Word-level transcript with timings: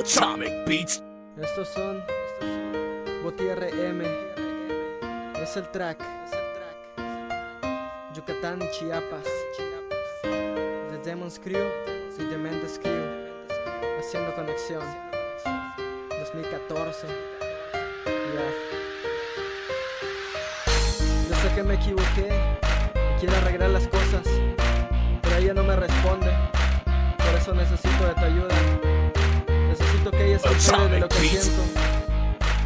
Atomic 0.00 0.64
Beats. 0.66 1.02
Estos 1.36 1.68
son 1.68 2.02
Botierre 3.22 3.68
M. 3.68 4.02
Es 5.42 5.58
el 5.58 5.70
track. 5.72 5.98
Yucatán 8.14 8.60
Chiapas. 8.70 9.28
The 10.22 10.98
Demon's 11.04 11.38
Crew 11.38 11.68
y 12.18 12.24
The 12.24 12.38
Mendes 12.38 12.80
Crew. 12.82 13.04
Haciendo 13.98 14.34
conexión. 14.34 14.82
2014. 16.18 17.06
Ya. 17.06 18.46
Yo 21.28 21.34
sé 21.34 21.54
que 21.54 21.62
me 21.62 21.74
equivoqué. 21.74 22.30
Quiero 23.18 23.36
arreglar 23.36 23.68
las 23.68 23.86
cosas. 23.88 24.26
Pero 25.20 25.36
ella 25.36 25.52
no 25.52 25.62
me 25.62 25.76
responde. 25.76 26.32
Por 27.18 27.34
eso 27.34 27.52
necesito 27.52 28.06
de 28.06 28.14
tu 28.14 28.20
ayuda. 28.20 28.99
Necesito 30.00 30.10
que 30.16 30.26
ella 30.28 30.38
se 30.38 30.48
entere 30.48 30.94
de 30.94 31.00
lo 31.00 31.08
que 31.08 31.16
siento. 31.16 31.62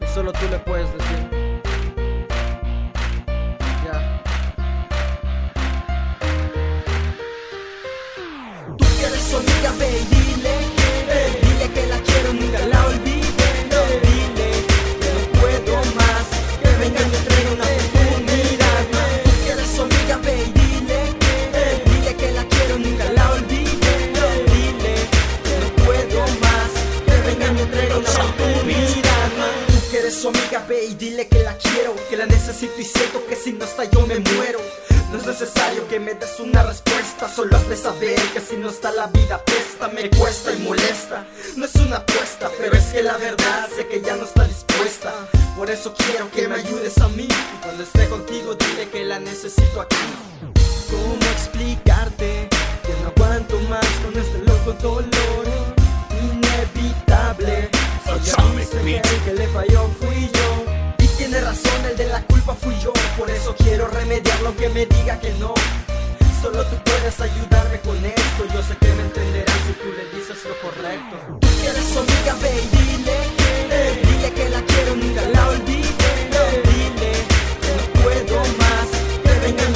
Y 0.00 0.14
solo 0.14 0.32
tú 0.32 0.48
le 0.50 0.58
puedes 0.60 0.90
decir. 0.94 1.37
Su 30.10 30.28
amiga, 30.28 30.64
ve 30.68 30.84
y 30.84 30.94
dile 30.94 31.28
que 31.28 31.42
la 31.42 31.56
quiero 31.56 31.94
Que 32.08 32.16
la 32.16 32.26
necesito 32.26 32.80
y 32.80 32.84
siento 32.84 33.26
que 33.26 33.36
si 33.36 33.52
no 33.52 33.64
está 33.64 33.84
yo 33.84 34.06
me 34.06 34.18
muero 34.18 34.60
no 35.10 35.16
es 35.16 35.24
necesario 35.24 35.88
que 35.88 35.98
me 35.98 36.12
des 36.12 36.38
una 36.38 36.62
respuesta, 36.64 37.30
solo 37.34 37.56
has 37.56 37.66
de 37.66 37.76
saber 37.76 38.20
que 38.34 38.40
si 38.40 38.56
no 38.56 38.68
está 38.68 38.92
la 38.92 39.06
vida 39.06 39.42
pesta, 39.42 39.88
me 39.88 40.10
cuesta 40.10 40.52
y 40.52 40.58
molesta. 40.58 41.26
No 41.56 41.64
es 41.64 41.74
una 41.76 41.96
apuesta, 41.96 42.50
pero 42.58 42.76
es 42.76 42.84
que 42.92 43.02
la 43.02 43.16
verdad 43.16 43.70
sé 43.74 43.86
que 43.86 44.02
ya 44.02 44.16
no 44.16 44.24
está 44.24 44.44
dispuesta. 44.44 45.14
Por 45.56 45.70
eso 45.70 45.94
quiero 45.94 46.30
que 46.30 46.46
me 46.46 46.56
ayudes 46.56 46.98
a 46.98 47.08
mí. 47.08 47.26
Y 47.26 47.62
cuando 47.62 47.84
esté 47.84 48.06
contigo, 48.10 48.54
dile 48.54 48.90
que 48.90 49.06
la 49.06 49.18
necesito 49.18 49.80
aquí. 49.80 49.96
¿Cómo 50.90 51.30
explicarte 51.32 52.50
que 52.84 52.92
no 53.02 53.08
aguanto 53.08 53.58
más 53.60 53.86
con 54.04 54.14
este 54.14 54.38
loco 54.40 54.72
dolor? 54.74 55.37
Me 64.78 64.86
diga 64.86 65.18
que 65.18 65.30
no. 65.40 65.54
Solo 66.40 66.62
tú 66.70 66.76
puedes 66.84 67.20
ayudarme 67.20 67.80
con 67.80 67.96
esto. 68.04 68.40
Yo 68.54 68.62
sé 68.62 68.76
que 68.76 68.90
me 68.96 69.02
entenderás 69.02 69.60
si 69.66 69.72
tú 69.82 69.88
le 69.98 70.04
dices 70.14 70.38
lo 70.48 70.54
correcto. 70.62 71.16
Tú 71.40 71.48
quieres 71.60 71.84
su 71.92 71.98
amiga, 71.98 72.32
ve 72.42 72.52
dile 72.74 73.18
Dile 74.06 74.30
que 74.36 74.48
la 74.54 74.60
quiero, 74.70 74.94
nunca 74.94 75.22
la 75.34 75.48
olvide. 75.48 76.10
Dile 76.68 77.12
que 77.62 77.70
no 77.78 77.84
puedo 78.00 78.38
más. 78.62 78.88
Que 79.24 79.34
venga 79.44 79.66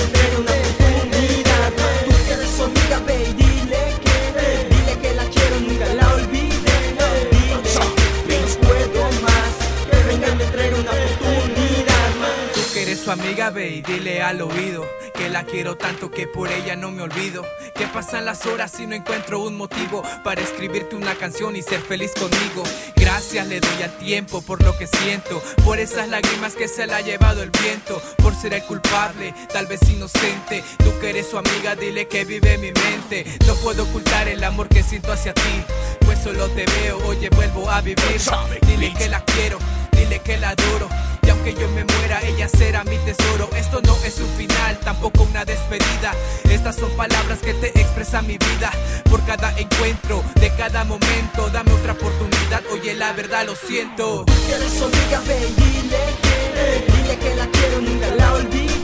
amiga, 13.12 13.50
ve 13.50 13.68
y 13.70 13.82
dile 13.82 14.22
al 14.22 14.40
oído 14.40 14.86
que 15.14 15.28
la 15.28 15.44
quiero 15.44 15.76
tanto 15.76 16.10
que 16.10 16.26
por 16.26 16.50
ella 16.50 16.76
no 16.76 16.90
me 16.90 17.02
olvido. 17.02 17.44
Que 17.74 17.86
pasan 17.86 18.24
las 18.24 18.46
horas 18.46 18.78
y 18.80 18.86
no 18.86 18.94
encuentro 18.94 19.40
un 19.40 19.56
motivo 19.56 20.02
para 20.24 20.40
escribirte 20.40 20.96
una 20.96 21.14
canción 21.14 21.54
y 21.56 21.62
ser 21.62 21.80
feliz 21.80 22.12
conmigo. 22.12 22.62
Gracias 22.96 23.46
le 23.46 23.60
doy 23.60 23.82
al 23.82 23.96
tiempo 23.98 24.42
por 24.42 24.62
lo 24.62 24.76
que 24.76 24.86
siento, 24.86 25.42
por 25.64 25.78
esas 25.78 26.08
lágrimas 26.08 26.54
que 26.54 26.68
se 26.68 26.86
la 26.86 26.96
ha 26.96 27.00
llevado 27.00 27.42
el 27.42 27.50
viento, 27.50 28.00
por 28.16 28.34
ser 28.34 28.54
el 28.54 28.62
culpable, 28.64 29.34
tal 29.52 29.66
vez 29.66 29.80
inocente. 29.88 30.64
Tú 30.78 30.92
que 31.00 31.10
eres 31.10 31.28
su 31.28 31.38
amiga, 31.38 31.74
dile 31.74 32.08
que 32.08 32.24
vive 32.24 32.56
mi 32.58 32.72
mente. 32.72 33.26
No 33.46 33.54
puedo 33.56 33.84
ocultar 33.84 34.28
el 34.28 34.42
amor 34.44 34.68
que 34.68 34.82
siento 34.82 35.12
hacia 35.12 35.34
ti, 35.34 35.64
pues 36.00 36.18
solo 36.20 36.48
te 36.50 36.64
veo, 36.64 36.98
oye, 37.06 37.28
vuelvo 37.30 37.70
a 37.70 37.80
vivir. 37.80 38.20
Dile 38.66 38.94
que 38.94 39.08
la 39.08 39.22
quiero, 39.24 39.58
dile 39.92 40.20
que 40.20 40.38
la 40.38 40.50
adoro. 40.50 40.88
Y 41.26 41.30
aunque 41.30 41.54
yo 41.54 41.68
me 41.70 41.84
muera, 41.84 42.20
ella 42.22 42.48
será 42.48 42.84
mi 42.84 42.96
tesoro. 42.98 43.48
Esto 43.56 43.80
no 43.82 43.96
es 44.04 44.18
un 44.18 44.28
final, 44.36 44.78
tampoco 44.84 45.22
una 45.24 45.44
despedida. 45.44 46.12
Estas 46.50 46.76
son 46.76 46.90
palabras 46.96 47.38
que 47.40 47.54
te 47.54 47.68
expresa 47.80 48.22
mi 48.22 48.38
vida. 48.38 48.70
Por 49.10 49.24
cada 49.24 49.56
encuentro, 49.58 50.22
de 50.36 50.50
cada 50.56 50.84
momento, 50.84 51.48
dame 51.50 51.72
otra 51.72 51.92
oportunidad. 51.92 52.62
Oye, 52.72 52.94
la 52.94 53.12
verdad 53.12 53.46
lo 53.46 53.54
siento. 53.54 54.24
amiga, 54.26 55.20
ve 55.26 55.48
y 55.48 55.60
dile 55.60 55.98
que 56.22 56.92
Dile 56.92 57.18
que 57.18 57.36
la 57.36 57.46
quiero, 57.46 57.80
nunca 57.80 58.14
la 58.14 58.34
olvide 58.34 58.81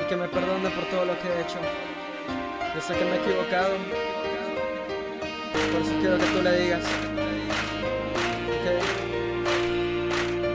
Y 0.00 0.04
que 0.08 0.16
me 0.16 0.28
perdone 0.28 0.70
por 0.70 0.84
todo 0.86 1.04
lo 1.04 1.18
que 1.18 1.28
he 1.28 1.40
hecho. 1.42 1.58
Yo 2.74 2.80
sé 2.80 2.94
que 2.94 3.04
me 3.04 3.12
he 3.12 3.16
equivocado. 3.16 3.74
Por 5.72 5.82
eso 5.82 5.92
quiero 6.00 6.18
que 6.18 6.26
tú 6.26 6.42
le 6.42 6.58
digas. 6.58 6.84
Ok. 8.54 8.66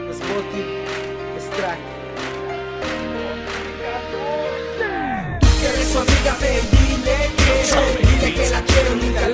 Es 0.09 0.19
Boti, 0.19 0.63
es 1.37 1.49
track. 1.51 1.79
Tú 5.39 5.47
quieres 5.59 5.87
su 5.87 5.99
amiga, 5.99 6.35
ve 6.41 6.61
dile 6.71 7.17
que 7.37 7.53
Dile 8.07 8.33
que 8.35 8.49
la 8.49 8.61
quiero, 8.61 8.95
nunca 8.95 9.32